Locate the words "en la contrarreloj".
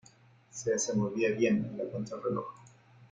1.63-2.47